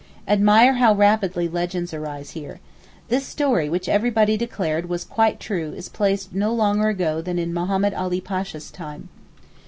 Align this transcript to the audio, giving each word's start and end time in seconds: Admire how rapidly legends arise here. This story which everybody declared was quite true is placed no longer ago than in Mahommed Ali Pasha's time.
Admire 0.27 0.73
how 0.77 0.95
rapidly 0.95 1.47
legends 1.47 1.93
arise 1.93 2.31
here. 2.31 2.59
This 3.09 3.23
story 3.27 3.69
which 3.69 3.87
everybody 3.87 4.35
declared 4.35 4.89
was 4.89 5.03
quite 5.03 5.39
true 5.39 5.73
is 5.77 5.89
placed 5.89 6.33
no 6.33 6.51
longer 6.51 6.87
ago 6.89 7.21
than 7.21 7.37
in 7.37 7.53
Mahommed 7.53 7.93
Ali 7.93 8.19
Pasha's 8.19 8.71
time. 8.71 9.09